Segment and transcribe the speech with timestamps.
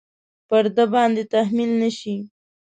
[0.47, 2.15] پر ده باندې تحمیل نه شي.